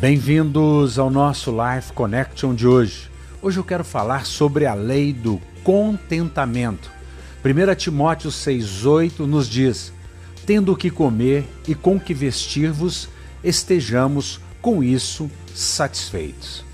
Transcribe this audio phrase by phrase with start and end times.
[0.00, 3.10] Bem-vindos ao nosso Life Connection de hoje.
[3.42, 6.90] Hoje eu quero falar sobre a lei do contentamento.
[7.44, 9.92] 1 Timóteo 6,8 nos diz:
[10.46, 13.10] Tendo o que comer e com que vestir-vos,
[13.44, 16.64] estejamos com isso satisfeitos.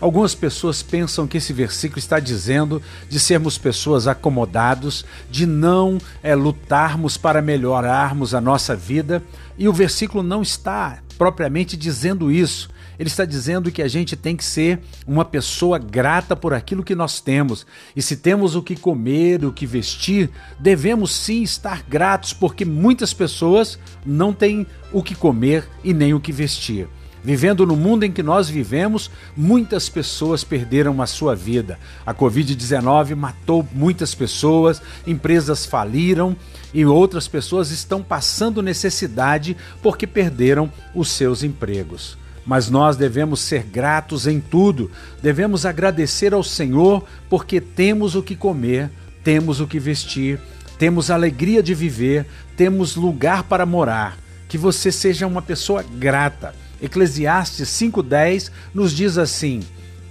[0.00, 6.34] Algumas pessoas pensam que esse versículo está dizendo de sermos pessoas acomodados, de não é,
[6.34, 9.22] lutarmos para melhorarmos a nossa vida,
[9.56, 12.68] e o versículo não está propriamente dizendo isso.
[12.98, 16.94] Ele está dizendo que a gente tem que ser uma pessoa grata por aquilo que
[16.94, 17.66] nós temos.
[17.94, 23.12] E se temos o que comer, o que vestir, devemos sim estar gratos, porque muitas
[23.12, 26.88] pessoas não têm o que comer e nem o que vestir.
[27.26, 31.76] Vivendo no mundo em que nós vivemos, muitas pessoas perderam a sua vida.
[32.06, 36.36] A Covid-19 matou muitas pessoas, empresas faliram
[36.72, 42.16] e outras pessoas estão passando necessidade porque perderam os seus empregos.
[42.46, 44.88] Mas nós devemos ser gratos em tudo,
[45.20, 48.88] devemos agradecer ao Senhor porque temos o que comer,
[49.24, 50.38] temos o que vestir,
[50.78, 52.24] temos alegria de viver,
[52.56, 54.16] temos lugar para morar.
[54.48, 59.60] Que você seja uma pessoa grata Eclesiastes 5,10 nos diz assim: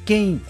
[0.06, 0.42] Quem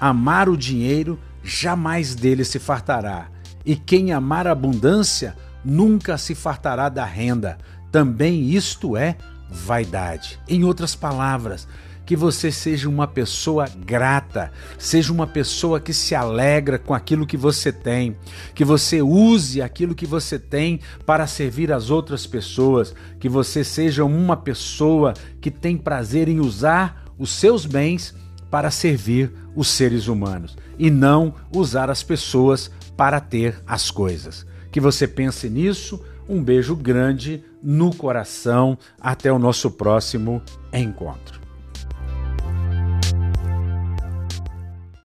[0.00, 3.28] amar o dinheiro, jamais dele se fartará,
[3.64, 7.58] e quem amar a abundância, nunca se fartará da renda.
[7.90, 9.16] Também isto é
[9.50, 10.38] vaidade.
[10.46, 11.66] Em outras palavras,
[12.08, 17.36] que você seja uma pessoa grata, seja uma pessoa que se alegra com aquilo que
[17.36, 18.16] você tem,
[18.54, 24.06] que você use aquilo que você tem para servir as outras pessoas, que você seja
[24.06, 28.14] uma pessoa que tem prazer em usar os seus bens
[28.50, 34.46] para servir os seres humanos e não usar as pessoas para ter as coisas.
[34.72, 36.02] Que você pense nisso.
[36.26, 38.78] Um beijo grande no coração.
[38.98, 40.40] Até o nosso próximo
[40.72, 41.47] encontro.